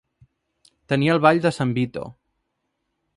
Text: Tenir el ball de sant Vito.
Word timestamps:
Tenir 0.93 1.11
el 1.15 1.21
ball 1.27 1.43
de 1.45 1.53
sant 1.59 1.75
Vito. 1.79 2.07